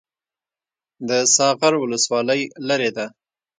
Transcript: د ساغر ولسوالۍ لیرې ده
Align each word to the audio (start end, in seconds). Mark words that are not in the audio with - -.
د 1.09 1.11
ساغر 1.35 1.73
ولسوالۍ 1.79 2.41
لیرې 2.67 2.91
ده 2.97 3.05